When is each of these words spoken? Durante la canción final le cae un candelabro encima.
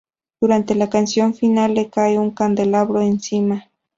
Durante 0.41 0.73
la 0.73 0.89
canción 0.89 1.35
final 1.35 1.75
le 1.75 1.91
cae 1.91 2.17
un 2.17 2.31
candelabro 2.31 3.01
encima. 3.03 3.67